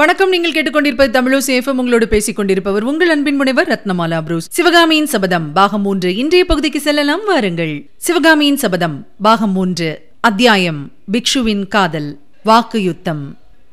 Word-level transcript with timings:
வணக்கம். 0.00 0.30
நீங்கள் 0.32 0.52
கேட்டுக்கொண்டிருப்பது 0.56 1.10
தமிழோ 1.16 1.38
சேஃபம் 1.46 1.80
உங்களோடு 1.80 2.06
பேசிக் 2.12 2.36
கொண்டிருப்பவர் 2.36 2.84
உங்கள் 2.90 3.10
அன்பின் 3.14 3.36
முனைவர் 3.40 3.68
ரத்னமாலா 3.72 4.18
புரூஸ். 4.26 4.46
சிவகாமியின் 4.56 5.08
சபதம் 5.14 5.46
பாகம் 5.58 5.82
மூன்று 5.86 6.10
இன்றைய 6.22 6.44
பகுதிக்கு 6.50 6.80
செல்லலாம். 6.86 7.24
வாருங்கள். 7.30 7.74
சிவகாமியின் 8.06 8.58
சபதம் 8.62 8.96
பாகம் 9.26 9.52
மூன்று 9.56 9.88
அத்தியாயம் 10.28 10.80
பிக்ஷுவின் 11.14 11.64
காதல் 11.74 12.10
வாக்கு 12.50 12.80
யுத்தம் 12.88 13.22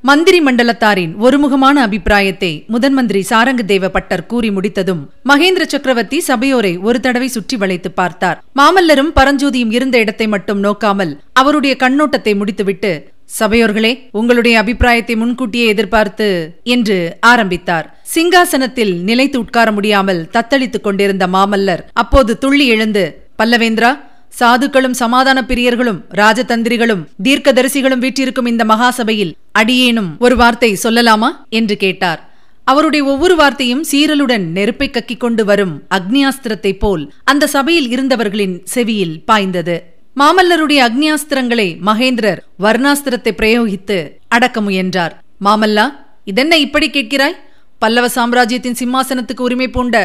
மந்திரி 0.09 0.39
மண்டலத்தாரின் 0.47 1.13
ஒருமுகமான 1.25 1.77
அபிப்பிராயத்தை 1.87 2.51
முதன் 2.73 2.95
மந்திரி 2.97 3.21
சாரங்கதேவ 3.29 3.87
பட்டர் 3.95 4.25
கூறி 4.31 4.49
முடித்ததும் 4.57 5.01
மகேந்திர 5.31 5.63
சக்கரவர்த்தி 5.73 6.19
சபையோரை 6.27 6.73
ஒரு 6.87 6.99
தடவை 7.05 7.29
சுற்றி 7.35 7.57
வளைத்து 7.63 7.91
பார்த்தார். 8.01 8.37
மாமல்லரும் 8.59 9.13
பரஞ்சோதியும் 9.19 9.73
இருந்த 9.77 9.97
இடத்தை 10.05 10.27
மட்டும் 10.35 10.61
நோக்காமல் 10.67 11.13
அவருடைய 11.41 11.75
கண்ணோட்டத்தை 11.85 12.35
முடித்துவிட்டு 12.41 12.93
சபையோர்களே 13.39 13.99
உங்களுடைய 14.11 14.57
அபிப்பிராயத்தை 14.57 15.15
முன்கூட்டியே 15.15 15.65
எதிர்பார்த்து 15.65 16.59
என்று 16.63 17.17
ஆரம்பித்தார். 17.19 18.03
சிங்காசனத்தில் 18.15 19.01
நிலைத்து 19.01 19.39
உட்கார 19.39 19.71
முடியாமல் 19.71 20.29
தத்தளித்துக் 20.33 20.81
கொண்டிருந்த 20.81 21.27
மாமல்லர் 21.27 21.83
அப்போது 21.93 22.37
துள்ளி 22.37 22.67
எழுந்து 22.67 23.27
பல்லவேந்திரா 23.37 23.99
சாதுக்களும் 24.39 24.91
சமாதான 24.91 25.45
பிரியர்களும் 25.47 26.01
ராஜதந்திரிகளும் 26.13 27.05
தீர்க்கதரிசிகளும் 27.23 27.97
வீற்றிருக்கும் 27.97 28.45
இந்த 28.45 28.65
மகாசபையில் 28.65 29.33
அடியேனும் 29.51 30.15
ஒரு 30.19 30.35
வார்த்தை 30.35 30.77
சொல்லலாமா? 30.83 31.29
என்று 31.49 31.77
கேட்டார். 31.77 32.31
அவருடைய 32.63 33.05
ஒவ்வொரு 33.05 33.35
வார்த்தையும் 33.35 33.85
சீரலுடன் 33.91 34.45
நெருப்பை 34.47 34.89
கக்கிக் 34.89 35.17
கொண்டு 35.17 35.45
வரும் 35.45 35.83
அக்னியாஸ்திரத்தைப் 35.95 36.79
போல் 36.79 37.13
அந்த 37.23 37.47
சபையில் 37.47 37.89
இருந்தவர்களின் 37.89 38.61
செவியில் 38.63 39.23
பாய்ந்தது. 39.25 39.98
மாமல்லருடைய 40.19 40.79
அக்னியாஸ்திரங்களை 40.85 41.65
மகேந்திரர் 41.87 42.39
வர்ணாஸ்திரத்தை 42.63 43.31
பிரயோகித்து 43.39 43.97
அடக்க 44.35 44.57
முயன்றார். 44.67 45.13
மாமல்லா 45.45 45.85
இதென்ன 46.31 46.53
இப்படி 46.63 46.87
கேட்கிறாய்? 46.95 47.35
பல்லவ 47.81 48.05
சாம்ராஜ்யத்தின் 48.15 48.77
சிம்மாசனத்துக்கு 48.79 49.43
உரிமை 49.47 49.67
பூண்ட 49.75 49.95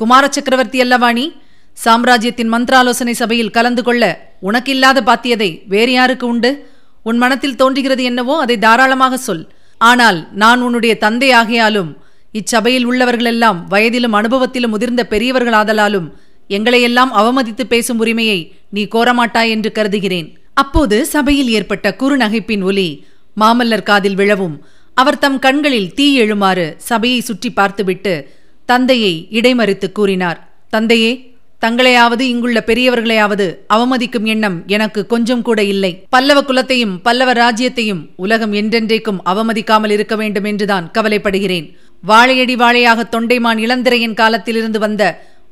குமார 0.00 0.24
சக்கரவர்த்தி 0.36 0.78
அல்லவாணி? 0.84 1.26
சாம்ராஜ்யத்தின் 1.84 2.50
மந்திராலோசனை 2.54 3.14
சபையில் 3.20 3.54
கலந்து 3.56 3.82
கொள்ள 3.88 4.02
உனக்கு 4.48 4.72
இல்லாத 4.74 5.00
பாத்தியதை 5.10 5.50
வேறு 5.74 5.92
யாருக்கு 5.92 6.26
உண்டு? 6.32 6.50
உன் 7.08 7.20
மனத்தில் 7.22 7.58
தோன்றுகிறது 7.62 8.02
என்னவோ 8.10 8.36
அதை 8.44 8.56
தாராளமாக 8.66 9.20
சொல். 9.26 9.44
ஆனால் 9.90 10.18
நான் 10.42 10.62
உன்னுடைய 10.66 10.96
தந்தை 11.04 11.30
ஆகையாலும் 11.42 11.92
இச்சபையில் 12.40 12.88
உள்ளவர்களெல்லாம் 12.90 13.60
வயதிலும் 13.74 14.18
அனுபவத்திலும் 14.20 14.74
முதிர்ந்த 14.76 15.04
பெரியவர்களாதலாலும் 15.14 16.10
எங்களையெல்லாம் 16.56 17.12
அவமதித்து 17.20 17.64
பேசும் 17.72 18.00
உரிமையை 18.04 18.40
நீ 18.74 18.82
கோரமாட்டாய் 18.94 19.52
என்று 19.54 19.72
கருதுகிறேன். 19.72 20.28
அப்போது 20.62 20.96
சபையில் 21.14 21.50
ஏற்பட்ட 21.58 21.86
குறுநகைப்பின் 22.00 22.64
ஒலி 22.70 22.88
மாமல்லர் 23.36 23.88
காதில் 23.90 24.18
விழவும். 24.20 24.56
அவர் 24.96 25.18
தம் 25.18 25.38
கண்களில் 25.38 25.92
தீ 25.98 26.06
எழுமாறு 26.22 26.64
சபையை 26.88 27.20
சுற்றி 27.20 27.50
பார்த்துவிட்டு 27.50 28.14
தந்தையை 28.68 29.12
இடைமறித்து 29.30 29.88
கூறினார். 29.92 30.40
தந்தையே 30.68 31.12
தங்களையாவது 31.62 32.24
இங்குள்ள 32.32 32.58
பெரியவர்களையாவது 32.68 33.44
அவமதிக்கும் 33.74 34.24
எண்ணம் 34.24 34.56
எனக்கு 34.66 35.00
கொஞ்சம் 35.06 35.44
கூட 35.48 35.60
இல்லை. 35.72 35.90
பல்லவ 36.08 36.38
குலத்தையும் 36.42 36.94
பல்லவ 37.02 37.32
ராஜ்யத்தையும் 37.32 38.02
உலகம் 38.16 38.54
என்றென்றைக்கும் 38.60 39.20
அவமதிக்காமல் 39.32 39.92
இருக்க 39.96 40.16
வேண்டும் 40.16 40.48
என்றுதான் 40.50 40.86
கவலைப்படுகிறேன். 40.96 41.66
வாழையடி 42.04 42.56
வாழையாக 42.56 43.00
தொண்டைமான் 43.14 43.60
இளந்திரையின் 43.64 44.18
காலத்திலிருந்து 44.20 44.78
வந்த 44.78 45.02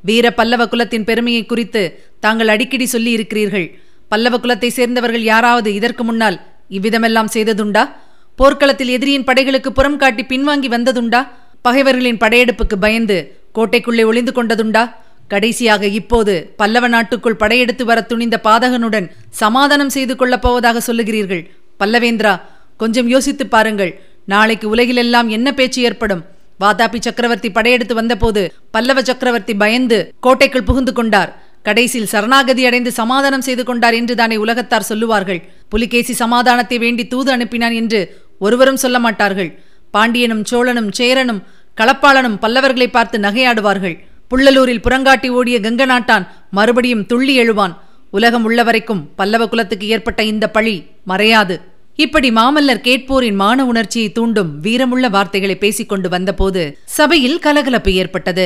வீர 0.01 0.33
பல்லவ 0.33 0.67
குலத்தின் 0.67 1.03
பெருமையை 1.03 1.45
குறித்து 1.45 2.03
தாங்கள் 2.19 2.47
அடிக்கடி 2.47 2.85
சொல்லி 2.85 3.11
இருக்கிறீர்கள் 3.11 3.79
பல்லவ 4.09 4.37
குலத்தை 4.37 4.67
சேர்ந்தவர்கள் 4.67 5.23
யாராவது 5.23 5.73
இதற்கு 5.73 6.03
முன்னால் 6.03 6.41
இவ்விதமெல்லாம் 6.69 7.27
செய்ததுண்டா? 7.33 7.89
போர்க்களத்தில் 8.35 8.87
எதிரியின் 8.87 9.23
படைகளுக்கு 9.23 9.67
புறம் 9.67 9.97
காட்டி 9.97 10.23
பின்வாங்கி 10.23 10.67
வந்ததுண்டா? 10.67 11.27
பகைவர்களின் 11.61 12.17
படையெடுப்புக்கு 12.17 12.75
பயந்து 12.79 13.37
கோட்டைக்குள்ளே 13.55 14.05
ஒளிந்து 14.05 14.31
கொண்டதுண்டா? 14.31 14.91
கடைசியாக 15.27 15.87
இப்போது 15.87 16.53
பல்லவ 16.57 16.87
நாட்டுக்குள் 16.87 17.35
படையெடுத்து 17.35 17.85
வர 17.85 18.01
துணிந்த 18.01 18.39
பாதகனுடன் 18.43 19.09
சமாதானம் 19.29 19.89
செய்து 19.89 20.15
கொள்ளப் 20.15 20.41
போவதாக 20.41 20.93
சொல்லுகிறீர்கள். 20.93 21.49
பல்லவேந்திரா 21.79 22.41
கொஞ்சம் 22.77 23.07
யோசித்துப் 23.07 23.51
பாருங்கள். 23.51 24.01
நாளைக்கு 24.25 24.69
உலகிலெல்லாம் 24.69 25.29
என்ன 25.29 25.51
பேச்சு 25.51 25.81
ஏற்படும்? 25.81 26.25
வாதாபி 26.61 26.99
சக்கரவர்த்தி 27.05 27.49
படையெடுத்து 27.57 27.95
வந்தபோது 27.99 28.41
பல்லவ 28.75 28.99
சக்கரவர்த்தி 29.09 29.53
பயந்து 29.63 29.97
கோட்டைக்குள் 30.25 30.67
புகுந்து 30.69 30.93
கொண்டார். 30.99 31.31
கடைசியில் 31.67 32.11
சரணாகதி 32.11 32.63
அடைந்து 32.67 32.91
சமாதானம் 32.99 33.45
செய்து 33.47 33.63
கொண்டார் 33.63 33.95
என்று 33.99 34.13
தானே 34.21 34.35
உலகத்தார் 34.43 34.89
சொல்லுவார்கள். 34.91 35.41
புலிகேசி 35.69 36.13
சமாதானத்தை 36.21 36.77
வேண்டி 36.85 37.03
தூது 37.07 37.29
அனுப்பினான் 37.35 37.75
என்று 37.81 37.99
ஒருவரும் 38.45 38.81
சொல்ல 38.83 38.99
மாட்டார்கள். 38.99 39.51
பாண்டியனும் 39.95 40.43
சோழனும் 40.51 40.91
சேரனும் 40.99 41.41
களப்பாளனும் 41.79 42.39
பல்லவர்களை 42.43 42.87
பார்த்து 42.91 43.17
நகையாடுவார்கள். 43.19 43.95
புள்ளலூரில் 44.31 44.83
புறங்காட்டி 44.85 45.29
ஓடிய 45.37 45.57
கங்க 45.59 45.85
நாட்டான் 45.85 46.25
மறுபடியும் 46.57 47.05
துள்ளி 47.05 47.33
எழுவான். 47.43 47.73
உலகம் 48.17 48.45
உள்ளவரைக்கும் 48.49 49.03
பல்லவ 49.19 49.43
குலத்துக்கு 49.47 49.87
ஏற்பட்ட 49.87 50.21
இந்த 50.31 50.45
பழி 50.55 50.75
மறையாது. 51.07 51.55
இப்படி 52.03 52.29
மாமல்லர் 52.31 52.85
கேட்போரின் 52.85 53.39
மான 53.41 53.65
உணர்ச்சியை 53.71 54.09
தூண்டும் 54.17 54.51
வீரமுள்ள 54.65 55.05
வார்த்தைகளை 55.15 55.55
பேசிக்கொண்டு 55.63 56.07
வந்தபோது 56.13 56.61
சபையில் 56.97 57.39
கலகலப்பு 57.45 57.91
ஏற்பட்டது. 58.01 58.45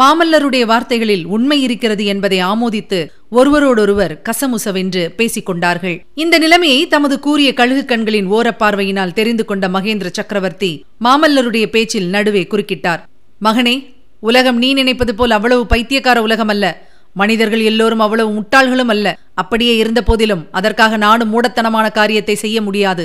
மாமல்லருடைய 0.00 0.64
வார்த்தைகளில் 0.70 1.24
உண்மை 1.34 1.58
இருக்கிறது 1.62 2.04
என்பதை 2.12 2.38
ஆமோதித்து 2.50 3.00
ஒருவரோடொருவர் 3.30 4.14
கசமுசவென்று 4.28 5.02
பேசிக் 5.18 5.48
கொண்டார்கள் 5.48 5.96
இந்த 6.24 6.38
நிலைமையை 6.44 6.80
தமது 6.94 7.18
கூறிய 7.26 7.50
கழுகு 7.60 7.84
கண்களின் 7.84 8.30
ஓரப்பார்வையினால் 8.36 9.16
தெரிந்து 9.18 9.44
கொண்ட 9.44 9.68
மகேந்திர 9.76 10.10
சக்கரவர்த்தி 10.18 10.72
மாமல்லருடைய 11.04 11.66
பேச்சில் 11.66 12.08
நடுவே 12.14 12.44
குறுக்கிட்டார். 12.50 13.02
மகனே 13.42 13.76
உலகம் 14.30 14.58
நீ 14.58 14.70
நினைப்பது 14.80 15.14
போல் 15.14 15.36
அவ்வளவு 15.38 15.64
பைத்தியக்கார 15.66 16.18
உலகம் 16.28 16.52
அல்ல 16.54 16.66
மனிதர்கள் 17.20 17.62
எல்லோரும் 17.70 18.02
அவ்வளவு 18.04 18.30
முட்டாள்களும் 18.36 18.92
அல்ல. 18.94 19.08
அப்படியே 19.34 19.76
இருந்த 19.76 20.02
போதிலும் 20.02 20.42
அதற்காக 20.50 20.96
நானும் 20.96 21.32
மூடத்தனமான 21.34 21.86
காரியத்தை 21.92 22.34
செய்ய 22.34 22.58
முடியாது. 22.62 23.04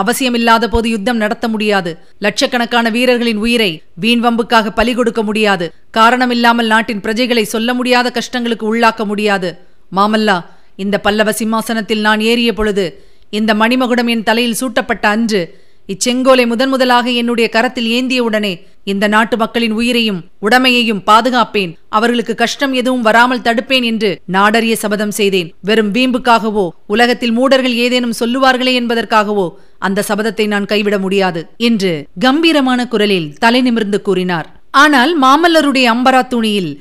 அவசியமில்லாத 0.00 0.64
போது 0.68 0.88
யுத்தம் 0.90 1.20
நடத்த 1.22 1.48
முடியாது. 1.48 1.90
லட்சக்கணக்கான 2.18 2.90
வீரர்களின் 2.90 3.40
உயிரை 3.44 3.70
வீண் 3.94 4.22
வம்புக்காக 4.24 4.70
பலி 4.70 4.92
கொடுக்க 4.94 5.22
முடியாது. 5.22 5.66
காரணமில்லாமல் 5.90 6.66
நாட்டின் 6.66 7.00
பிரஜைகளை 7.00 7.42
சொல்ல 7.42 7.74
முடியாத 7.74 8.12
கஷ்டங்களுக்கு 8.18 8.66
உள்ளாக்க 8.72 9.04
முடியாது. 9.04 9.50
மாமல்லா 9.96 10.36
இந்த 10.76 10.96
பல்லவ 11.00 11.32
சிம்மாசனத்தில் 11.32 12.00
நான் 12.00 12.20
ஏறிய 12.20 12.50
பொழுது 12.52 12.84
இந்த 13.30 13.54
மணிமகுடம் 13.54 14.08
என் 14.08 14.22
தலையில் 14.22 14.60
சூட்டப்பட்ட 14.60 15.08
அன்று 15.08 15.40
இச்செங்கோலை 15.88 16.44
முதன் 16.46 16.68
முதலாக 16.68 17.06
என்னுடைய 17.10 17.46
கரத்தில் 17.48 17.90
ஏந்தியவுடனே 17.96 18.52
இந்த 18.92 19.04
நாட்டு 19.14 19.36
மக்களின் 19.36 19.74
உயிரையும் 19.80 20.20
உடமையையும் 20.46 21.02
பாதுகாப்பேன். 21.08 21.72
அவர்களுக்கு 21.88 22.34
கஷ்டம் 22.34 22.74
எதுவும் 22.80 23.06
வராமல் 23.08 23.42
தடுப்பேன் 23.46 23.86
என்று 23.90 24.10
நாடறிய 24.36 24.74
சபதம் 24.82 25.14
செய்தேன். 25.18 25.50
வெறும் 25.68 25.90
வீம்புக்காகவோ 25.96 26.66
உலகத்தில் 26.86 27.34
மூடர்கள் 27.38 27.76
ஏதேனும் 27.84 28.18
சொல்லுவார்களே 28.20 28.74
என்பதற்காகவோ 28.80 29.46
அந்த 29.78 30.04
சபதத்தை 30.08 30.46
நான் 30.46 30.70
கைவிட 30.72 30.98
முடியாது 30.98 31.42
என்று 31.68 31.92
கம்பீரமான 32.24 32.80
குரலில் 32.94 33.28
தலை 33.38 33.60
நிமிர்ந்து 33.68 34.00
கூறினார். 34.08 34.48
ஆனால் 34.70 35.12
மாமல்லருடைய 35.22 35.86
அம்பரா 35.94 36.22
துணியில் 36.28 36.72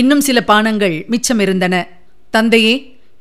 இன்னும் 0.00 0.26
சில 0.28 0.38
பானங்கள் 0.50 0.96
மிச்சமிருந்தன. 1.12 1.74
தந்தையே 2.30 2.74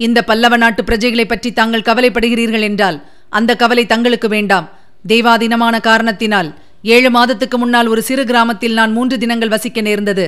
இந்த 0.05 0.19
பல்லவ 0.21 0.55
நாட்டு 0.57 0.81
பிரஜைகளை 0.83 1.25
பற்றி 1.27 1.49
தாங்கள் 1.51 1.85
கவலைப்படுகிறீர்கள் 1.87 2.65
என்றால் 2.69 2.97
அந்த 3.29 3.51
கவலை 3.61 3.83
தங்களுக்கு 3.85 4.27
வேண்டாம். 4.27 4.67
தெய்வாதீனமான 5.05 5.75
காரணத்தினால் 5.87 6.49
ஏழு 6.95 7.09
மாதத்துக்கு 7.11 7.57
முன்னால் 7.57 7.87
ஒரு 7.93 8.01
சிறு 8.07 8.23
கிராமத்தில் 8.25 8.77
நான் 8.79 8.91
மூன்று 8.97 9.15
தினங்கள் 9.23 9.53
வசிக்க 9.55 9.79
நேர்ந்தது. 9.81 10.25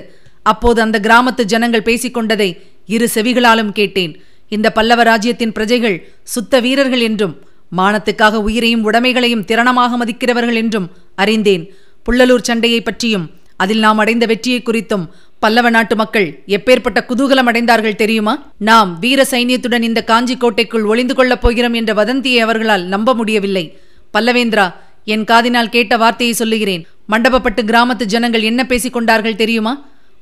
அப்போது 0.51 0.79
அந்த 0.85 0.97
கிராமத்து 1.05 1.43
ஜனங்கள் 1.53 1.87
பேசிக்கொண்டதை 1.89 2.49
இரு 2.95 3.07
செவிகளாலும் 3.15 3.71
கேட்டேன். 3.79 4.13
இந்த 4.55 4.67
பல்லவ 4.77 5.01
ராஜ்யத்தின் 5.03 5.55
பிரஜைகள் 5.57 5.97
சுத்த 6.33 6.59
வீரர்கள் 6.65 7.03
என்றும் 7.09 7.35
மானத்துக்காக 7.77 8.35
உயிரையும் 8.47 8.85
உடைமைகளையும் 8.89 9.45
திறனமாக 9.49 9.97
மதிக்கிறவர்கள் 10.01 10.59
என்றும் 10.61 10.87
அறிந்தேன். 11.15 11.63
புள்ளலூர் 12.05 12.47
சண்டையை 12.49 12.81
பற்றியும் 12.81 13.25
அதில் 13.63 13.83
நாம் 13.85 13.97
அடைந்த 13.97 14.25
வெற்றியை 14.25 14.59
குறித்தும் 14.61 15.05
பல்லவ 15.43 15.67
நாட்டு 15.75 15.95
மக்கள் 15.95 16.27
எப்பேற்பட்ட 16.55 16.99
குதூகலம் 17.09 17.49
அடைந்தார்கள் 17.51 17.99
தெரியுமா? 18.01 18.33
நாம் 18.69 18.89
வீர 18.99 19.19
சைன்யத்துடன் 19.31 19.85
இந்த 19.89 20.01
காஞ்சி 20.03 20.35
கோட்டைக்குள் 20.37 20.87
ஒளிந்து 20.91 21.15
கொள்ளப் 21.15 21.43
போகிறோம் 21.43 21.73
என்ற 21.73 21.93
வதந்தியை 21.93 22.39
அவர்களால் 22.39 22.85
நம்ப 22.93 23.13
முடியவில்லை. 23.13 23.65
பல்லவேந்திரா 24.13 24.65
என் 25.13 25.25
காதினால் 25.31 25.73
கேட்ட 25.75 25.93
வார்த்தையை 26.03 26.33
சொல்லுகிறேன். 26.39 26.83
மண்டபப்பட்டு 27.11 27.61
கிராமத்து 27.71 28.05
ஜனங்கள் 28.13 28.47
என்ன 28.49 28.61
பேசிக் 28.71 28.95
கொண்டார்கள் 28.95 29.39
தெரியுமா? 29.41 29.73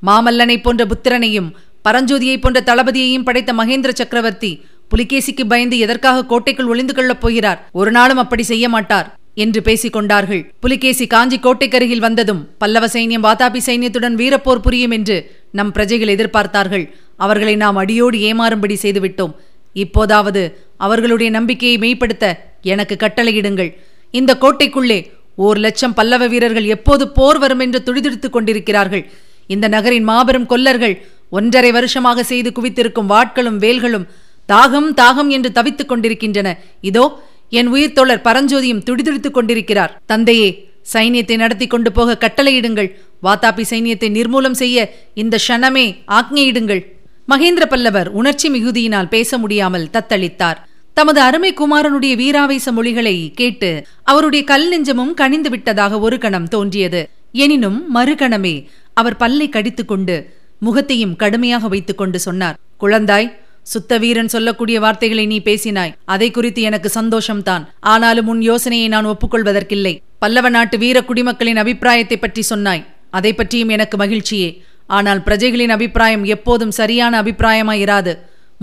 மாமல்லனை 0.07 0.57
போன்ற 0.66 0.81
புத்திரனையும் 0.92 1.50
பரஞ்சோதியை 1.86 2.38
போன்ற 2.42 2.60
தளபதியையும் 2.69 3.25
படைத்த 3.28 3.51
மகேந்திர 3.60 3.92
சக்கரவர்த்தி 4.00 4.51
புலிகேசிக்கு 4.92 5.44
பயந்து 5.51 5.78
எதற்காக 5.86 6.25
கோட்டைக்குள் 6.25 6.69
ஒளிந்து 6.74 6.94
கொள்ளப் 6.94 7.22
போகிறார்? 7.24 7.60
ஒரு 7.80 7.92
நாளும் 7.98 8.22
அப்படி 8.24 8.44
செய்ய 8.51 8.66
மாட்டார் 8.75 9.07
என்று 9.44 9.60
பேசிக் 9.68 9.95
கொண்டார்கள். 9.95 10.44
புலிகேசி 10.63 11.06
காஞ்சி 11.13 11.38
கோட்டைக்கருகில் 11.39 12.06
வந்ததும் 12.06 12.42
பல்லவ 12.62 12.86
சைன்யம் 12.94 13.25
வாதாபி 13.28 13.60
சைன்யத்துடன் 13.68 14.16
வீரப்போர் 14.22 14.63
புரியும் 14.68 14.95
என்று 14.98 15.18
நம் 15.57 15.74
பிரஜைகள் 15.75 16.13
எதிர்பார்த்தார்கள். 16.16 16.86
அவர்களை 17.25 17.56
நாம் 17.63 17.80
அடியோடு 17.84 18.19
ஏமாறும்படி 18.30 18.78
செய்துவிட்டோம். 18.84 19.36
இப்போதாவது 19.84 20.42
அவர்களுடைய 20.86 21.30
நம்பிக்கையை 21.31 21.78
மெய்ப்படுத்த 21.84 22.25
எனக்கு 22.72 22.95
கட்டளையிடுங்கள். 23.00 23.72
இந்த 24.12 24.38
கோட்டைக்குள்ளே 24.42 25.00
ஓர் 25.36 25.57
லட்சம் 25.57 25.94
பல்லவ 25.94 26.27
வீரர்கள் 26.27 26.68
எப்போது 26.75 27.07
போர் 27.07 27.38
வரும் 27.38 27.59
என்று 27.59 27.80
துடிதுடித்துக் 27.88 28.36
கொண்டிருக்கிறார்கள். 28.36 29.04
இந்த 29.48 29.65
நகரின் 29.68 30.04
மாபெரும் 30.04 30.45
கொல்லர்கள் 30.45 30.95
ஒன்றரை 31.30 31.71
வருஷமாக 31.71 32.24
செய்து 32.24 32.50
குவித்திருக்கும் 32.51 33.12
வாட்களும் 33.13 33.59
வேல்களும் 33.63 34.07
தாகம் 34.50 34.89
தாகம் 35.01 35.30
என்று 35.30 35.51
தவித்துக் 35.51 35.89
கொண்டிருக்கின்றன. 35.92 36.50
இதோ 36.81 37.06
என் 37.50 37.68
உயிர் 37.68 37.94
தோழர் 37.94 38.25
பரஞ்சோதியும் 38.27 38.83
துடிதுடித்துக் 38.88 39.38
கொண்டிருக்கிறார். 39.38 40.01
தந்தையே 40.06 40.50
சைனியத்தை 40.94 41.36
நடத்தி 41.38 41.68
கொண்டு 41.68 41.92
போக 41.92 42.18
கட்டளையிடுங்கள். 42.24 42.89
வாத்தாபி 43.24 43.63
சைனியத்தை 43.69 44.10
நிர்மூலம் 44.18 44.57
செய்ய 44.62 44.94
இந்த 45.13 45.38
க்ஷணமே 45.48 45.86
ஆக்ஞையிடுங்கள். 46.19 46.81
மகேந்திர 47.27 47.65
பல்லவர் 47.65 48.10
உணர்ச்சி 48.10 48.50
மிகுதியினால் 48.50 49.10
பேச 49.15 49.38
முடியாமல் 49.38 49.89
தத்தளித்தார். 49.95 50.60
தமது 50.97 51.19
அருமை 51.19 51.49
குமாரனுடைய 51.53 52.13
வீராவேச 52.21 52.71
மொழிகளை 52.71 53.15
கேட்டு 53.39 53.69
அவருடைய 54.03 54.44
கல் 54.51 54.67
நெஞ்சமும் 54.69 55.13
கனிந்து 55.13 55.49
விட்டதாக 55.49 55.99
ஒரு 55.99 56.17
கணம் 56.17 56.47
தோன்றியது. 56.47 57.01
எனினும் 57.44 57.95
மறுகணமே 57.95 58.53
அவர் 58.94 59.17
பல்லை 59.17 59.49
கடித்துக்கொண்டு 59.49 60.15
முகத்தையும் 60.59 61.15
கடுமையாக 61.15 61.67
வைத்துக் 61.67 61.97
கொண்டு 61.97 62.19
சொன்னார். 62.19 62.57
குழந்தாய் 62.81 63.29
சுத்த 63.73 63.97
வீரன் 63.97 64.33
சொல்லக்கூடிய 64.35 64.79
வார்த்தைகளை 64.79 65.25
நீ 65.25 65.38
பேசினாய். 65.39 65.94
அதை 66.05 66.31
குறித்து 66.31 66.61
எனக்கு 66.61 66.91
சந்தோஷம்தான். 67.00 67.63
ஆனாலும் 67.79 68.27
உன் 68.27 68.41
யோசனையை 68.41 68.88
நான் 68.88 69.11
ஒப்புக்கொள்வதற்கில்லை. 69.13 69.93
பல்லவ 70.19 70.50
நாட்டு 70.50 70.77
வீர 70.77 70.97
குடிமக்களின் 71.01 71.61
அபிப்பிராயத்தை 71.63 72.17
பற்றி 72.17 72.41
சொன்னாய். 72.41 72.85
அதை 73.09 73.33
பற்றியும் 73.33 73.69
எனக்கு 73.69 73.97
மகிழ்ச்சியே. 73.97 74.50
ஆனால் 74.97 75.21
பிரஜைகளின் 75.27 75.75
அபிப்பிராயம் 75.77 76.25
எப்போதும் 76.35 76.77
சரியான 76.81 77.13
அபிப்பிராயமாயிராது. 77.21 78.13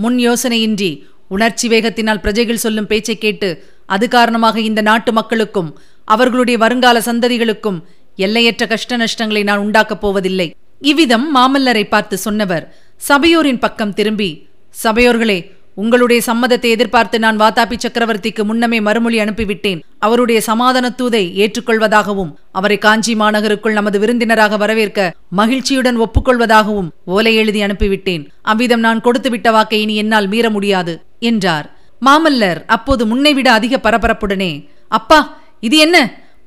முன் 0.03 0.17
யோசனையின்றி 0.17 0.91
உணர்ச்சி 1.27 1.67
வேகத்தினால் 1.69 2.21
பிரஜைகள் 2.23 2.63
சொல்லும் 2.65 2.89
பேச்சை 2.91 3.17
கேட்டு 3.17 3.49
அது 3.85 4.07
காரணமாக 4.07 4.59
இந்த 4.59 4.81
நாட்டு 4.81 5.11
மக்களுக்கும் 5.11 5.73
அவர்களுடைய 6.05 6.57
வருங்கால 6.57 6.99
சந்ததிகளுக்கும் 6.99 7.79
எல்லையற்ற 8.25 8.67
கஷ்ட 8.67 8.97
நஷ்டங்களை 8.97 9.43
நான் 9.43 9.63
உண்டாக்கப் 9.65 10.01
போவதில்லை. 10.03 10.47
இவ்விதம் 10.81 11.35
மாமல்லரை 11.35 11.83
பார்த்து 11.89 12.17
சொன்னவர் 12.17 12.65
சபையோரின் 13.01 13.59
பக்கம் 13.59 13.93
திரும்பி 13.93 14.47
சபையோர்களே 14.83 15.37
உங்களுடைய 15.75 16.21
சம்மதத்தை 16.27 16.69
எதிர்பார்த்து 16.75 17.17
நான் 17.19 17.39
வாதாபி 17.39 17.77
சக்கரவர்த்திக்கு 17.83 18.43
முன்னமே 18.49 18.77
மறுமொழி 18.87 19.17
அனுப்பிவிட்டேன். 19.19 19.81
அவருடைய 19.99 20.41
சமாதான 20.41 20.91
தூதை 20.99 21.23
ஏற்றுக்கொள்வதாகவும் 21.43 22.31
அவரை 22.51 22.77
காஞ்சி 22.77 23.15
மாநகருக்குள் 23.15 23.77
நமது 23.79 23.99
விருந்தினராக 23.99 24.57
வரவேற்க 24.57 25.09
மகிழ்ச்சியுடன் 25.39 25.97
ஒப்புக்கொள்வதாகவும் 26.05 26.89
ஓலை 27.15 27.35
எழுதி 27.35 27.63
அனுப்பிவிட்டேன். 27.63 28.23
அவ்விதம் 28.41 28.79
நான் 28.79 29.03
கொடுத்துவிட்ட 29.07 29.51
வாக்கை 29.51 29.81
இனி 29.81 29.95
என்னால் 29.95 30.27
மீற 30.27 30.49
முடியாது. 30.49 30.95
என்றார். 31.19 31.67
மாமல்லர் 32.05 32.65
அப்போது 32.65 33.05
முன்னைவிட 33.05 33.51
அதிக 33.51 33.79
பரபரப்புடனே 33.83 34.69
அப்பா 34.87 35.37
இது 35.59 35.77
என்ன? 35.77 35.97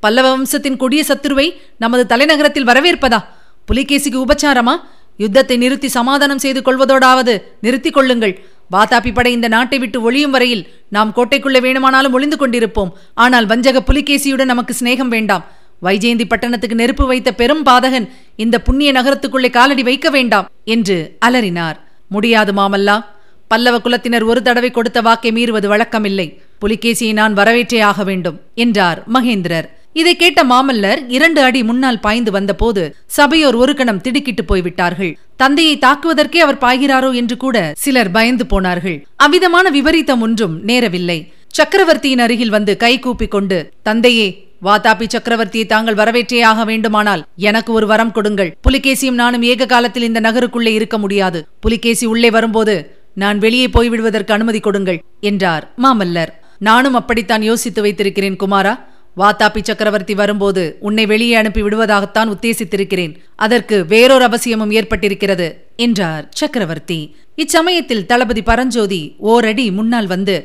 பல்லவ 0.01 0.29
வம்சத்தின் 0.29 0.77
கொடிய 0.77 1.05
சத்துருவை 1.09 1.47
நமது 1.79 2.17
தலைநகரத்தில் 2.17 2.69
வரவேற்பதா? 2.69 3.25
புலிகேசிக்கு 3.69 4.25
உபச்சாரமா? 4.27 4.77
யுத்தத்தை 5.17 5.57
நிறுத்தி 5.57 5.89
சமாதானம் 5.89 6.39
செய்து 6.39 6.61
கொள்வதோடாவது 6.61 7.43
நிறுத்திக் 7.61 7.95
கொள்ளுங்கள். 7.95 8.41
வாதாபி 8.73 9.13
படை 9.15 9.33
இந்த 9.33 9.49
நாட்டை 9.49 9.79
விட்டு 9.79 10.03
ஒளியும் 10.03 10.31
வரையில் 10.31 10.67
நாம் 10.91 11.13
கோட்டைக்குள்ளே 11.17 11.61
வேணுமானாலும் 11.61 12.13
ஒளிந்து 12.13 12.37
கொண்டிருப்போம். 12.37 12.91
ஆனால் 13.15 13.47
வஞ்சக 13.47 13.81
புலிகேசியுடன் 13.81 14.45
நமக்கு 14.45 14.75
சிநேகம் 14.81 15.09
வேண்டாம். 15.09 15.45
வைஜெயந்தி 15.83 16.25
பட்டணத்துக்கு 16.29 16.75
நெருப்பு 16.75 17.07
வைத்த 17.07 17.33
பெரும் 17.33 17.65
பாதகன் 17.67 18.09
இந்த 18.37 18.61
புண்ணிய 18.61 18.93
நகரத்துக்குள்ளே 18.93 19.51
காலடி 19.51 19.83
வைக்க 19.83 20.11
வேண்டாம் 20.11 20.49
என்று 20.65 21.17
அலறினார். 21.27 21.77
முடியாது 22.09 22.53
மாமல்லா. 22.53 23.05
பல்லவ 23.53 23.77
குலத்தினர் 23.85 24.25
ஒரு 24.31 24.41
தடவை 24.47 24.71
கொடுத்த 24.71 24.99
வாக்கை 25.07 25.31
மீறுவது 25.37 25.67
வழக்கமில்லை. 25.73 26.29
புலிகேசியை 26.63 27.13
நான் 27.13 27.35
வரவேற்றே 27.35 27.81
ஆக 27.91 28.05
வேண்டும் 28.09 28.39
என்றார் 28.65 28.99
மகேந்திரர். 29.15 29.69
இதை 30.01 30.13
கேட்ட 30.17 30.41
மாமல்லர் 30.45 31.01
இரண்டு 31.17 31.41
அடி 31.43 31.61
முன்னால் 31.69 32.01
பாய்ந்து 32.01 32.31
வந்தபோது 32.31 32.83
சபையோர் 33.17 33.57
ஒரு 33.63 33.73
கணம் 33.79 34.01
திடுக்கிட்டு 34.01 34.43
போய்விட்டார்கள். 34.45 35.13
தந்தையை 35.43 35.75
தாக்குவதற்கே 35.85 36.41
அவர் 36.47 36.63
பாய்கிறாரோ 36.65 37.11
என்று 37.21 37.37
கூட 37.45 37.57
சிலர் 37.85 38.11
பயந்து 38.17 38.47
போனார்கள். 38.47 38.99
அவ்விதமான 39.25 39.71
விபரீதம் 39.77 40.25
ஒன்றும் 40.27 40.55
நேரவில்லை. 40.71 41.19
சக்கரவர்த்தியின் 41.59 42.23
அருகில் 42.25 42.55
வந்து 42.57 42.73
கை 42.77 42.95
கூப்பிக் 42.99 43.35
கொண்டு 43.37 43.59
தந்தையே 43.89 44.29
வாதாபி 44.67 45.07
சக்கரவர்த்தியை 45.15 45.67
தாங்கள் 45.73 45.99
வரவேற்றே 46.01 46.39
ஆக 46.51 46.61
வேண்டுமானால் 46.71 47.25
எனக்கு 47.49 47.71
ஒரு 47.79 47.87
வரம் 47.87 48.15
கொடுங்கள். 48.17 48.55
புலிகேசியும் 48.67 49.21
நானும் 49.23 49.45
ஏக 49.51 49.69
காலத்தில் 49.73 50.07
இந்த 50.09 50.21
நகருக்குள்ளே 50.21 50.73
இருக்க 50.79 50.97
முடியாது. 50.99 51.41
புலிகேசி 51.65 52.07
உள்ளே 52.07 52.31
வரும்போது 52.37 52.75
நான் 53.23 53.39
வெளியே 53.39 53.67
போய்விடுவதற்கு 53.67 54.33
அனுமதி 54.37 54.61
கொடுங்கள் 54.61 54.99
என்றார் 55.21 55.65
மாமல்லர். 55.83 56.33
நானும் 56.59 56.95
அப்படித்தான் 56.95 57.43
யோசித்து 57.43 57.81
வைத்திருக்கிறேன் 57.83 58.37
குமாரா. 58.37 58.73
வாத்தாபி 59.17 59.61
சக்கரவர்த்தி 59.63 60.15
வரும்போது 60.15 60.63
உன்னை 60.81 61.05
வெளியே 61.07 61.35
அனுப்பி 61.35 61.63
விடுவதாகத்தான் 61.63 62.33
உத்தேசித்திருக்கிறேன். 62.35 63.15
அதற்கு 63.37 63.77
வேறொரு 63.87 64.25
அவசியமும் 64.25 64.71
ஏற்பட்டிருக்கிறது 64.71 65.49
என்றார் 65.77 66.25
சக்கரவர்த்தி. 66.31 67.01
இச்சமயத்தில் 67.37 68.07
தளபதி 68.07 68.43
பரஞ்சோதி 68.43 69.03
ஓரடி 69.19 69.67
முன்னால் 69.71 70.07
வந்து 70.07 70.37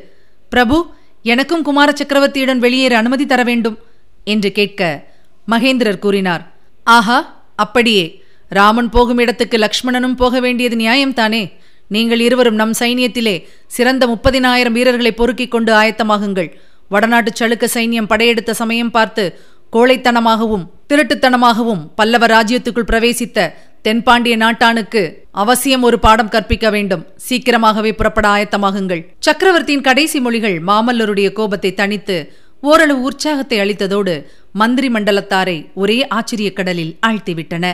பிரபு 0.49 0.77
எனக்கும் 1.23 1.61
குமார 1.61 1.93
சக்கரவர்த்தியுடன் 1.95 2.63
வெளியேற 2.65 2.93
அனுமதி 2.97 3.25
தர 3.25 3.43
வேண்டும் 3.43 3.77
என்று 4.23 4.51
கேட்க 4.51 4.81
மகேந்திரர் 5.47 6.03
கூறினார். 6.05 6.43
ஆஹா 6.83 7.19
அப்படியே. 7.55 8.03
ராமன் 8.49 8.89
போகும் 8.89 9.17
இடத்துக்கு 9.17 9.57
லக்ஷ்மணனும் 9.57 10.15
போக 10.15 10.39
வேண்டியது 10.39 10.75
நியாயம்தானே? 10.75 11.43
நீங்கள் 11.95 12.21
இருவரும் 12.27 12.59
நம் 12.61 12.75
சைனியத்திலே 12.79 13.35
சிறந்த 13.75 14.03
முப்பதினாயிரம் 14.11 14.77
வீரர்களை 14.77 15.11
பொறுக்கிக் 15.19 15.53
கொண்டு 15.53 15.71
ஆயத்தமாகுங்கள். 15.81 16.49
வடநாட்டு 16.93 17.31
சளுக்க 17.39 17.65
சைன்யம் 17.75 18.09
படையெடுத்த 18.11 18.51
சமயம் 18.61 18.93
பார்த்து 18.95 19.23
கோழைத்தனமாகவும் 19.75 20.65
திருட்டுத்தனமாகவும் 20.89 21.83
பல்லவ 21.99 22.25
ராஜ்யத்துக்குள் 22.33 22.89
பிரவேசித்த 22.89 23.47
தென்பாண்டிய 23.85 24.35
நாட்டானுக்கு 24.43 25.01
அவசியம் 25.43 25.85
ஒரு 25.87 25.97
பாடம் 26.03 26.31
கற்பிக்க 26.33 26.67
வேண்டும். 26.75 27.03
சீக்கிரமாகவே 27.27 27.91
புறப்பட 27.99 28.27
ஆயத்தமாகுங்கள். 28.35 29.01
சக்கரவர்த்தியின் 29.25 29.85
கடைசி 29.87 30.19
மொழிகள் 30.25 30.57
மாமல்லருடைய 30.69 31.29
கோபத்தை 31.39 31.71
தணித்து 31.77 32.17
ஓரளவு 32.69 33.01
உற்சாகத்தை 33.09 33.57
அளித்ததோடு 33.59 34.13
மந்திரி 34.61 34.89
மண்டலத்தாரை 34.95 35.57
ஒரே 35.81 35.97
ஆச்சரிய 36.17 36.51
கடலில் 36.59 36.93
ஆழ்த்திவிட்டன. 37.07 37.65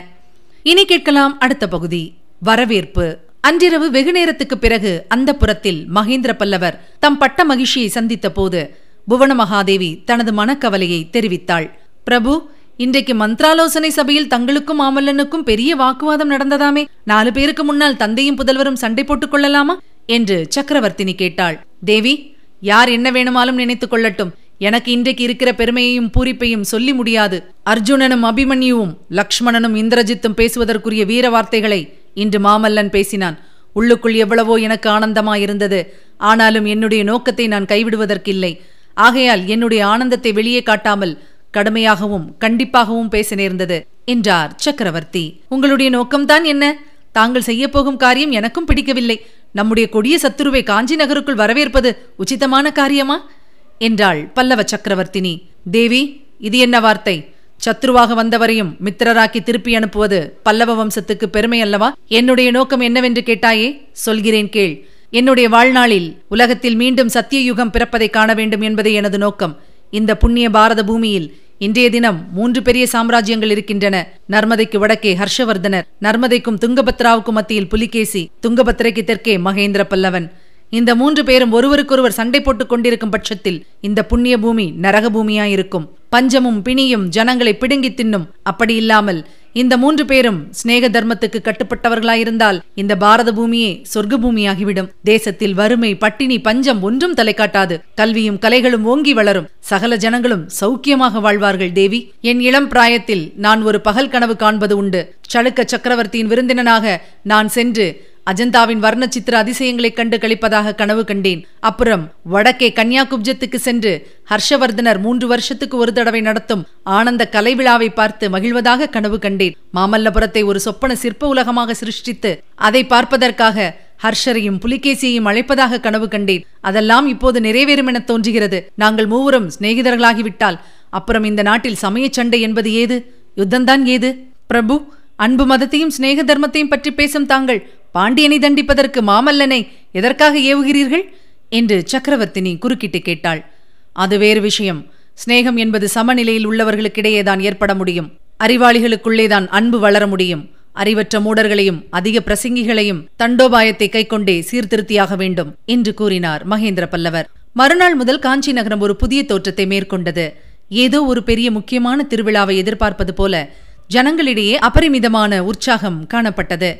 இனி 0.70 0.84
கேட்கலாம் 0.84 1.36
அடுத்த 1.44 1.64
பகுதி. 1.74 2.02
வரவேற்பு 2.48 3.06
அன்றிரவு 3.40 3.90
வெகு 3.90 4.12
நேரத்துக்கு 4.12 4.58
பிறகு 4.58 5.04
அந்த 5.08 5.34
புறத்தில் 5.34 5.86
மகேந்திர 5.94 6.32
பல்லவர் 6.32 6.88
தம் 6.98 7.18
பட்ட 7.18 7.44
மகிழ்ச்சியை 7.44 7.88
சந்தித்த 7.88 8.30
போது 8.30 8.76
புவன 9.06 9.34
மகாதேவி 9.34 10.04
தனது 10.04 10.32
மனக்கவலையை 10.32 11.08
தெரிவித்தாள். 11.12 11.70
பிரபு 12.04 12.50
இன்றைக்கு 12.76 13.14
மந்திராலோசனை 13.14 13.90
சபையில் 13.90 14.26
தங்களுக்கும் 14.26 14.80
மாமல்லனுக்கும் 14.80 15.42
பெரிய 15.42 15.76
வாக்குவாதம் 15.76 16.30
நடந்ததாமே. 16.30 16.84
நாலு 17.04 17.32
பேருக்கு 17.32 17.64
முன்னால் 17.64 17.96
தந்தையும் 17.96 18.36
புதல்வரும் 18.36 18.72
சண்டை 18.72 19.04
போட்டுக் 19.04 19.30
கொள்ளலாமா? 19.30 19.80
என்று 20.06 20.48
சக்கரவர்த்தினி 20.56 21.14
கேட்டாள். 21.14 21.66
தேவி 21.84 22.36
யார் 22.60 22.88
என்ன 22.88 23.10
வேணுமாலும் 23.10 23.56
நினைத்துக் 23.56 23.92
கொள்ளட்டும். 23.92 24.30
எனக்கு 24.58 24.92
இன்றைக்கு 24.92 25.24
இருக்கிற 25.24 25.52
பெருமையையும் 25.52 26.10
பூரிப்பையும் 26.10 26.60
சொல்லி 26.60 26.92
முடியாது. 26.92 27.54
அர்ஜுனனும் 27.70 28.24
அபிமன்யுவும் 28.24 28.96
லக்ஷ்மணனும் 29.10 29.74
இந்திரஜித்தும் 29.74 30.36
பேசுவதற்குரிய 30.36 31.06
வீர 31.06 31.30
வார்த்தைகளை 31.30 31.99
இன்று 32.14 32.38
மாமல்லன் 32.38 32.90
பேசினான் 32.90 33.38
உள்ளுக்குள் 33.72 34.14
எவ்வளவோ 34.14 34.54
எனக்கு 34.56 34.90
ஆனந்தமாயிருந்தது. 34.90 35.80
ஆனாலும் 36.16 36.64
என்னுடைய 36.64 37.04
நோக்கத்தை 37.04 37.46
நான் 37.46 37.64
கைவிடுவதற்கில்லை. 37.64 38.60
ஆகையால் 38.94 39.46
என்னுடைய 39.46 39.86
ஆனந்தத்தை 39.86 40.32
வெளியே 40.32 40.62
காட்டாமல் 40.62 41.18
கடுமையாகவும் 41.56 42.26
கண்டிப்பாகவும் 42.40 43.08
பேச 43.08 43.34
நேர்ந்தது 43.34 43.86
என்றார் 44.04 44.54
சக்கரவர்த்தி. 44.56 45.40
உங்களுடைய 45.48 45.90
நோக்கம்தான் 45.98 46.44
என்ன? 46.44 46.64
தாங்கள் 47.12 47.46
செய்யப்போகும் 47.46 47.96
காரியம் 47.96 48.30
எனக்கும் 48.30 48.64
பிடிக்கவில்லை. 48.64 49.26
நம்முடைய 49.52 49.88
கொடிய 49.88 50.18
சத்துருவை 50.22 50.62
காஞ்சி 50.62 50.96
நகருக்குள் 50.96 51.34
வரவேற்பது 51.34 52.14
உச்சிதமான 52.18 52.72
காரியமா? 52.72 53.30
என்றாள் 53.78 54.30
பல்லவ 54.34 54.62
சக்கரவர்த்தினி. 54.62 55.42
தேவி 55.70 56.26
இது 56.38 56.58
என்ன 56.58 56.80
வார்த்தை? 56.80 57.34
சத்ருவாக 57.66 58.14
வந்தவரையும் 58.14 58.70
மித்திரராக்கி 58.84 59.42
திருப்பி 59.42 59.74
அனுப்புவது 59.74 60.38
பல்லவ 60.42 60.74
வம்சத்துக்கு 60.80 61.26
பெருமை 61.26 61.60
அல்லவா 61.60 61.94
என்னுடைய 62.08 62.50
நோக்கம் 62.50 62.80
என்னவென்று 62.80 63.22
கேட்டாயே? 63.22 63.68
சொல்கிறேன் 63.92 64.48
கேள். 64.48 64.86
என்னுடைய 65.10 65.48
வாழ்நாளில் 65.48 66.22
உலகத்தில் 66.28 66.76
மீண்டும் 66.76 67.08
சத்திய 67.08 67.42
யுகம் 67.42 67.72
பிறப்பதை 67.72 68.10
காண 68.10 68.34
வேண்டும் 68.34 68.60
என்பதே 68.60 68.92
எனது 68.92 69.18
நோக்கம். 69.18 69.58
இந்த 69.90 70.16
புண்ணிய 70.16 70.50
பாரத 70.50 70.84
பூமியில் 70.84 71.28
இன்றைய 71.58 71.90
தினம் 71.90 72.28
மூன்று 72.32 72.62
பெரிய 72.62 72.86
சாம்ராஜ்யங்கள் 72.92 73.50
இருக்கின்றன. 73.50 73.96
நர்மதைக்கு 74.30 74.76
வடக்கே 74.76 75.16
ஹர்ஷவர்தனர் 75.16 75.88
நர்மதைக்கும் 76.02 76.60
துங்கபத்ராவுக்கும் 76.64 77.38
மத்தியில் 77.38 77.68
புலிகேசி 77.68 78.30
துங்கபத்திரைக்கு 78.46 79.04
தெற்கே 79.04 79.36
மகேந்திர 79.36 79.84
பல்லவன். 79.90 80.28
இந்த 80.70 80.94
மூன்று 80.94 81.24
பேரும் 81.24 81.52
ஒருவருக்கொருவர் 81.52 82.12
சண்டை 82.12 82.40
போட்டுக் 82.40 82.68
கொண்டிருக்கும் 82.68 83.10
பட்சத்தில் 83.10 83.66
இந்த 83.80 84.04
புண்ணிய 84.04 84.38
பூமி 84.38 84.72
நரக 84.82 85.10
பூமியாயிருக்கும் 85.10 85.88
பஞ்சமும் 86.08 86.62
பிணியும் 86.62 87.04
ஜனங்களை 87.08 87.56
பிடுங்கி 87.56 87.90
தின்னும். 87.90 88.26
அப்படி 88.42 88.74
இல்லாமல் 88.74 89.26
இந்த 89.52 89.76
மூன்று 89.76 90.04
பேரும் 90.04 90.46
சிநேக 90.50 90.88
தர்மத்துக்கு 90.88 91.38
கட்டுப்பட்டவர்களாயிருந்தால் 91.42 92.60
இந்த 92.74 92.96
பாரத 92.96 93.32
பூமியே 93.32 93.82
சொர்க்க 93.94 94.16
பூமியாகிவிடும் 94.22 94.90
தேசத்தில் 95.04 95.54
வறுமை 95.54 95.98
பட்டினி 95.98 96.40
பஞ்சம் 96.40 96.82
ஒன்றும் 96.82 97.14
தலை 97.14 97.34
காட்டாது. 97.34 97.78
கல்வியும் 97.94 98.38
கலைகளும் 98.38 98.82
ஓங்கி 98.82 99.12
வளரும். 99.12 99.48
சகல 99.60 99.96
ஜனங்களும் 99.96 100.48
சௌக்கியமாக 100.60 101.20
வாழ்வார்கள் 101.20 101.72
தேவி. 101.72 102.12
என் 102.20 102.40
இளம் 102.40 102.68
பிராயத்தில் 102.68 103.32
நான் 103.36 103.62
ஒரு 103.62 103.80
பகல் 103.80 104.08
கனவு 104.08 104.36
காண்பது 104.36 104.76
உண்டு. 104.76 105.14
சளுக்க 105.32 105.64
சக்கரவர்த்தியின் 105.64 106.28
விருந்தினனாக 106.28 106.96
நான் 107.22 107.48
சென்று 107.48 108.08
அஜந்தாவின் 108.30 108.76
வர்ண 108.76 109.06
சித்திர 109.08 109.44
அதிசயங்களைக் 109.44 109.96
கண்டு 109.96 110.16
கழிப்பதாக 110.16 110.74
கனவு 110.74 111.04
கண்டேன். 111.04 111.46
அப்புறம் 111.60 112.12
வடக்கே 112.22 112.72
கன்னியாகுப்ஜத்துக்கு 112.76 113.56
சென்று 113.56 114.06
ஹர்ஷவர்தனர் 114.30 115.00
மூன்று 115.00 115.26
வருஷத்துக்கு 115.26 115.76
ஒரு 115.76 115.92
தடவை 115.92 116.20
நடத்தும் 116.20 116.66
ஆனந்த 116.82 117.28
கலை 117.28 117.54
விழாவை 117.54 117.90
பார்த்து 117.90 118.28
மகிழ்வதாக 118.28 118.90
கனவு 118.90 119.18
கண்டேன். 119.18 119.56
மாமல்லபுரத்தை 119.74 120.44
ஒரு 120.44 120.60
சொப்பன 120.60 120.94
சிற்ப 120.94 121.28
உலகமாக 121.28 121.74
சிருஷ்டித்து 121.74 122.42
அதை 122.54 122.86
பார்ப்பதற்காக 122.86 123.76
ஹர்ஷரையும் 124.02 124.60
புலிகேசியையும் 124.66 125.26
அழைப்பதாக 125.26 125.80
கனவு 125.80 126.08
கண்டேன். 126.08 126.44
அதெல்லாம் 126.60 127.06
இப்போது 127.06 127.40
நிறைவேறும் 127.40 127.86
என 127.86 128.00
தோன்றுகிறது. 128.00 128.70
நாங்கள் 128.74 129.06
மூவரும் 129.06 129.50
சிநேகிதர்களாகிவிட்டால் 129.60 130.58
அப்புறம் 130.90 131.24
இந்த 131.24 131.42
நாட்டில் 131.42 131.74
சமயச் 131.74 132.12
சண்டை 132.12 132.40
என்பது 132.40 132.72
ஏது? 132.72 133.14
யுத்தம்தான் 133.36 133.84
ஏது? 133.84 134.26
பிரபு 134.46 134.92
அன்பு 135.16 135.46
மதத்தையும் 135.46 135.90
சிநேக 135.90 136.24
தர்மத்தையும் 136.24 136.68
பற்றி 136.68 136.90
பேசும் 136.90 137.26
தாங்கள் 137.26 137.70
பாண்டியனை 137.92 138.38
தண்டிப்பதற்கு 138.38 139.00
மாமல்லனை 139.02 139.68
எதற்காக 139.92 140.38
ஏவுகிறீர்கள்? 140.38 141.04
என்று 141.48 141.84
சக்கரவர்த்தினி 141.92 142.58
குறுக்கிட்டு 142.58 143.00
கேட்டாள். 143.00 143.44
அது 143.92 144.18
வேறு 144.18 144.40
விஷயம். 144.40 144.80
சிநேகம் 145.24 145.56
என்பது 145.56 145.88
சமநிலையில் 145.88 146.48
உள்ளவர்களுக்கிடையேதான் 146.48 147.40
ஏற்பட 147.40 147.74
முடியும். 147.74 148.12
அறிவாளிகளுக்குள்ளேதான் 148.44 149.46
அன்பு 149.48 149.78
வளர 149.78 150.06
முடியும். 150.06 150.50
அறிவற்ற 150.72 151.20
மூடர்களையும் 151.20 151.80
அதிக 151.90 152.22
பிரசங்கிகளையும் 152.26 153.00
தண்டோபாயத்தை 153.18 153.88
கைக்கொண்டே 153.88 154.42
சீர்திருத்தியாக 154.42 155.16
வேண்டும் 155.16 155.50
என்று 155.64 155.94
கூறினார் 155.94 156.48
மகேந்திர 156.48 156.86
பல்லவர். 156.86 157.28
மறுநாள் 157.52 157.94
முதல் 157.94 158.18
காஞ்சி 158.18 158.52
நகரம் 158.52 158.80
ஒரு 158.80 158.96
புதிய 158.96 159.24
தோற்றத்தை 159.24 159.66
மேற்கொண்டது. 159.66 160.26
ஏதோ 160.68 161.04
ஒரு 161.04 161.22
பெரிய 161.22 161.50
முக்கியமான 161.50 162.06
திருவிழாவை 162.08 162.56
எதிர்பார்ப்பது 162.56 163.14
போல 163.14 163.50
ஜனங்களிடையே 163.94 164.54
அபரிமிதமான 164.54 165.44
உற்சாகம் 165.44 166.06
காணப்பட்டது. 166.06 166.70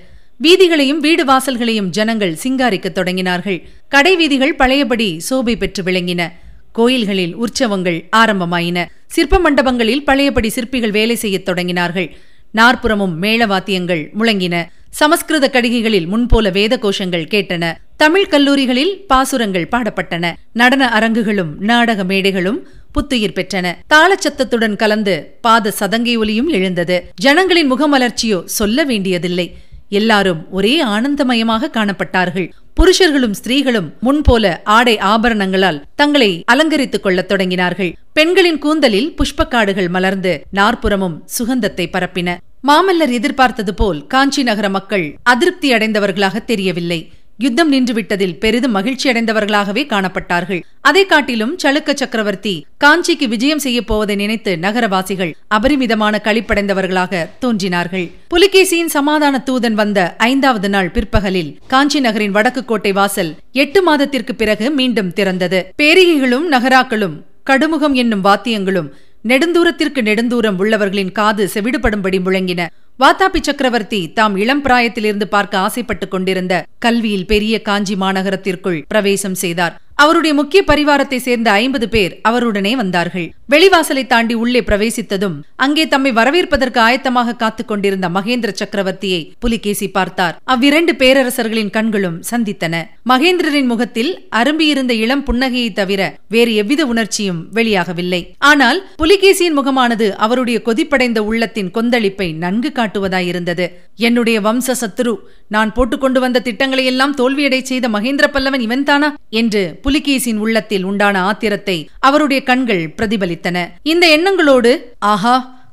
வீதிகளையும் 0.43 1.01
வீடு 1.01 1.25
வாசல்களையும் 1.25 1.89
ஜனங்கள் 1.89 2.39
சிங்காரிக்கத் 2.43 2.99
தொடங்கினார்கள். 2.99 3.63
கடை 3.89 4.17
வீதிகள் 4.17 4.55
பழையபடி 4.55 5.21
சோபை 5.31 5.57
பெற்று 5.57 5.83
விளங்கின. 5.83 6.33
கோயில்களில் 6.73 7.37
உற்சவங்கள் 7.37 8.09
ஆரம்பமாயின. 8.17 8.85
சிற்ப 9.07 9.39
மண்டபங்களில் 9.39 10.05
பழையபடி 10.05 10.49
சிற்பிகள் 10.49 10.91
வேலை 10.91 11.17
செய்யத் 11.17 11.49
தொடங்கினார்கள். 11.49 12.11
நாற்புறமும் 12.51 13.23
மேளவாத்தியங்கள் 13.23 14.09
முழங்கின. 14.21 14.65
சமஸ்கிருத 14.91 15.51
கடிகைகளில் 15.51 16.07
முன்போல 16.07 16.53
வேத 16.53 16.79
கோஷங்கள் 16.83 17.27
கேட்டன. 17.27 17.73
தமிழ் 17.97 18.27
கல்லூரிகளில் 18.27 19.07
பாசுரங்கள் 19.07 19.69
பாடப்பட்டன. 19.71 20.33
நடன 20.53 20.89
அரங்குகளும் 20.89 21.59
நாடக 21.59 22.05
மேடைகளும் 22.05 22.59
புத்துயிர் 22.93 23.33
பெற்றன. 23.33 23.75
தாளச்சத்தத்துடன் 23.95 24.77
கலந்து 24.77 25.39
பாத 25.41 25.73
சதங்கை 25.81 26.19
ஒலியும் 26.19 26.49
எழுந்தது. 26.49 27.11
ஜனங்களின் 27.15 27.73
முகமலர்ச்சியோ 27.73 28.45
சொல்ல 28.45 28.85
வேண்டியதில்லை. 28.85 29.57
எல்லாரும் 29.91 30.51
ஒரே 30.51 30.85
ஆனந்தமயமாக 30.85 31.71
காணப்பட்டார்கள். 31.73 32.51
புருஷர்களும் 32.81 33.35
ஸ்திரீகளும் 33.43 33.93
முன்போல 34.03 34.57
ஆடை 34.65 34.99
ஆபரணங்களால் 34.99 35.83
தங்களை 35.95 36.45
அலங்கரித்துக் 36.53 37.03
கொள்ளத் 37.03 37.33
தொடங்கினார்கள். 37.33 37.93
பெண்களின் 38.13 38.59
கூந்தலில் 38.59 39.15
புஷ்பக்காடுகள் 39.15 39.89
மலர்ந்து 39.89 40.45
நாற்புறமும் 40.51 41.25
சுகந்தத்தை 41.39 41.89
பரப்பின. 41.93 42.37
மாமல்லர் 42.69 43.11
எதிர்பார்த்தது 43.11 43.75
போல் 43.75 44.07
காஞ்சி 44.07 44.43
நகர 44.43 44.69
மக்கள் 44.69 45.17
அதிருப்தி 45.23 45.73
அடைந்தவர்களாக 45.73 46.45
தெரியவில்லை. 46.45 47.11
யுத்தம் 47.43 47.71
நின்றுவிட்டதில் 47.73 48.35
பெரிதும் 48.39 48.75
மகிழ்ச்சி 48.77 49.07
அடைந்தவர்களாகவே 49.11 49.83
காணப்பட்டார்கள். 49.93 50.61
அதை 50.89 51.03
காட்டிலும் 51.07 51.53
சளுக்க 51.63 51.91
சக்கரவர்த்தி 51.95 52.53
காஞ்சிக்கு 52.85 53.27
விஜயம் 53.35 53.63
செய்ய 53.65 53.79
போவதை 53.85 54.15
நினைத்து 54.15 54.53
நகரவாசிகள் 54.57 55.33
அபரிமிதமான 55.57 56.21
களிப்படைந்தவர்களாக 56.27 57.23
தோன்றினார்கள். 57.39 58.07
புலிகேசியின் 58.35 58.93
சமாதான 58.97 59.43
தூதன் 59.51 59.79
வந்த 59.83 60.17
ஐந்தாவது 60.31 60.69
நாள் 60.69 60.91
பிற்பகலில் 60.91 61.53
காஞ்சி 61.67 62.01
நகரின் 62.01 62.31
வடக்கு 62.31 62.65
கோட்டை 62.65 62.93
வாசல் 62.93 63.33
எட்டு 63.53 63.83
மாதத்திற்கு 63.83 64.35
பிறகு 64.35 64.69
மீண்டும் 64.71 65.13
திறந்தது. 65.21 65.61
பேரிகைகளும் 65.83 66.47
நகராக்களும் 66.57 67.17
கடுமுகம் 67.51 67.97
என்னும் 68.03 68.25
வாத்தியங்களும் 68.25 68.91
நெடுந்தூரத்திற்கு 69.31 70.01
நெடுந்தூரம் 70.09 70.59
உள்ளவர்களின் 70.63 71.13
காது 71.13 71.45
செவிடுபடும்படி 71.55 72.19
முழங்கின. 72.27 72.61
வாத்தாபி 73.01 73.41
சக்கரவர்த்தி 73.41 74.13
தாம் 74.13 74.37
இளம் 74.37 74.65
பிராயத்திலிருந்து 74.65 75.25
பார்க்க 75.25 75.59
ஆசைப்பட்டுக் 75.59 76.11
கொண்டிருந்த 76.11 76.65
கல்வியில் 76.79 77.27
பெரிய 77.27 77.63
காஞ்சி 77.63 77.95
மாநகரத்திற்குள் 77.95 78.83
பிரவேசம் 78.89 79.35
செய்தார். 79.35 79.81
அவருடைய 80.03 80.33
முக்கிய 80.35 80.61
பரிவாரத்தை 80.67 81.19
சேர்ந்த 81.25 81.49
ஐம்பது 81.63 81.87
பேர் 81.89 82.13
அவருடனே 82.29 82.73
வந்தார்கள். 82.77 83.27
வெளிவாசலை 83.53 84.07
தாண்டி 84.07 84.35
உள்ளே 84.35 84.61
பிரவேசித்ததும் 84.61 85.35
அங்கே 85.65 85.85
தம்மை 85.89 86.13
வரவேற்பதற்கு 86.13 86.81
ஆயத்தமாக 86.81 87.37
காத்துக் 87.37 87.69
கொண்டிருந்த 87.69 88.09
மகேந்திர 88.09 88.51
சக்கரவர்த்தியை 88.61 89.21
புலிகேசி 89.39 89.89
பார்த்தார். 89.89 90.37
அவ்விரண்டு 90.45 90.93
பேரரசர்களின் 90.93 91.71
கண்களும் 91.71 92.19
சந்தித்தன. 92.31 92.75
மகேந்திரரின் 93.09 93.71
முகத்தில் 93.73 94.13
அரும்பியிருந்த 94.31 94.95
இளம் 95.05 95.25
புன்னகையை 95.25 95.73
தவிர 95.73 96.01
வேறு 96.29 96.55
எவ்வித 96.55 96.87
உணர்ச்சியும் 96.87 97.41
வெளியாகவில்லை. 97.55 98.23
ஆனால் 98.39 98.81
புலிகேசியின் 99.03 99.59
முகமானது 99.61 100.09
அவருடைய 100.17 100.61
கொதிப்படைந்த 100.65 101.19
உள்ளத்தின் 101.31 101.71
கொந்தளிப்பை 101.71 102.31
நன்கு 102.37 102.73
காட்டுவதாயிருந்தது. 102.75 103.69
என்னுடைய 104.09 104.41
வம்ச 104.41 104.75
சத்துரு 104.83 105.15
நான் 105.49 105.73
போட்டுக்கொண்டு 105.73 106.19
வந்த 106.21 106.39
திட்டங்களை 106.41 106.85
எல்லாம் 106.85 107.15
தோல்வியடை 107.15 107.63
செய்த 107.63 107.87
மகேந்திர 107.89 108.27
பல்லவன் 108.33 108.65
இவன்தானா? 108.67 109.09
என்று 109.41 109.63
புலிகேசின் 109.91 110.43
உள்ளத்தில் 110.47 110.85
உண்டான 110.89 111.17
ஆத்திரத்தை 111.29 111.79
அவருடைய 112.09 112.41
கண்கள் 112.49 112.83
பிரதிபலித்தன. 112.99 113.57
இந்த 113.93 114.05
எண்ணங்களோடு 114.17 114.71
ஆஹா 115.13 115.33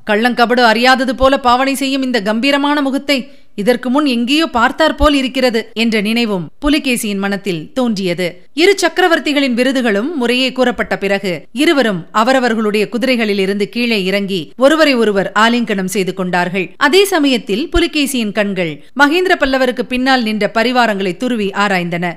கள்ளங்கபடு 0.10 0.62
அறியாதது 0.70 1.14
போல 1.20 1.34
பாவனை 1.46 1.74
செய்யும் 1.82 2.06
இந்த 2.06 2.20
கம்பீரமான 2.28 2.82
முகத்தை 2.86 3.18
இதற்கு 3.62 3.88
முன் 3.94 4.08
எங்கேயோ 4.14 4.46
பார்த்தார் 4.56 4.96
போல் 5.00 5.16
இருக்கிறது 5.20 5.62
என்ற 5.84 6.02
நினைவும் 6.08 6.46
புலிகேசியின் 6.64 7.22
மனத்தில் 7.24 7.62
தோன்றியது. 7.78 8.28
இரு 8.62 8.74
சக்கரவர்த்திகளின் 8.84 9.58
விருதுகளும் 9.60 10.10
முறையே 10.22 10.50
கூறப்பட்ட 10.60 10.98
பிறகு 11.04 11.34
இருவரும் 11.64 12.02
அவரவர்களுடைய 12.22 12.86
குதிரைகளில் 12.94 13.42
இருந்து 13.46 13.68
கீழே 13.76 14.00
இறங்கி 14.10 14.42
ஒருவரை 14.66 14.94
ஒருவர் 15.02 15.30
ஆலிங்கனம் 15.46 15.94
செய்து 15.96 16.16
கொண்டார்கள். 16.22 16.68
அதே 16.88 17.04
சமயத்தில் 17.14 17.64
புலிகேசியின் 17.76 18.36
கண்கள் 18.40 18.74
மகேந்திர 19.04 19.36
பல்லவருக்கு 19.44 19.86
பின்னால் 19.94 20.26
நின்ற 20.30 20.52
பரிவாரங்களை 20.58 21.14
துருவி 21.26 21.50
ஆராய்ந்தன. 21.66 22.16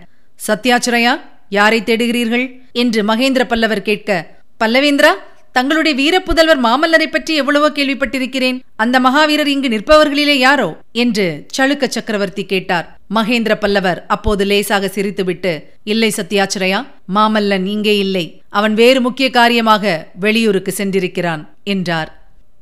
சத்யாச்சிரயா 0.48 1.14
யாரை 1.58 1.80
தேடுகிறீர்கள்? 1.80 2.46
என்று 2.82 3.02
மகேந்திர 3.10 3.44
பல்லவர் 3.52 3.88
கேட்க 3.90 4.22
பல்லவேந்திரா 4.62 5.12
தங்களுடைய 5.52 5.94
வீரப்புதல்வர் 6.00 6.60
மாமல்லரை 6.64 7.06
பற்றி 7.10 7.32
எவ்வளவோ 7.34 7.68
கேள்விப்பட்டிருக்கிறேன். 7.68 8.58
அந்த 8.82 8.96
மகாவீரர் 9.00 9.50
இங்கு 9.54 9.68
நிற்பவர்களிலே 9.68 10.36
யாரோ? 10.38 10.68
என்று 11.02 11.24
சளுக்க 11.56 11.84
சக்கரவர்த்தி 11.86 12.44
கேட்டார். 12.52 12.86
மகேந்திர 13.14 13.54
பல்லவர் 13.54 14.00
அப்போது 14.06 14.44
லேசாக 14.44 14.90
சிரித்துவிட்டு 14.96 15.52
இல்லை 15.92 16.10
சத்யாச்சிரயா 16.16 16.80
மாமல்லன் 17.14 17.66
இங்கே 17.74 17.98
இல்லை. 17.98 18.24
அவன் 18.48 18.74
வேறு 18.74 19.00
முக்கிய 19.00 19.30
காரியமாக 19.30 19.94
வெளியூருக்கு 20.24 20.74
சென்றிருக்கிறான் 20.76 21.44
என்றார். 21.64 22.10